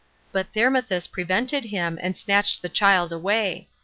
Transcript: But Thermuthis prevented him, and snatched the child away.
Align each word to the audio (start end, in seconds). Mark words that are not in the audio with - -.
But 0.31 0.51
Thermuthis 0.51 1.05
prevented 1.05 1.65
him, 1.65 1.99
and 2.01 2.17
snatched 2.17 2.63
the 2.63 2.69
child 2.69 3.11
away. 3.13 3.67